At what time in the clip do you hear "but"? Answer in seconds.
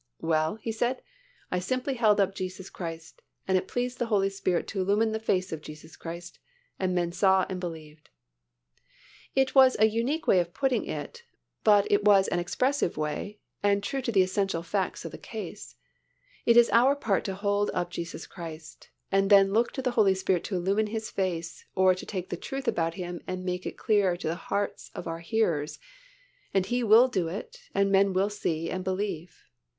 11.63-11.85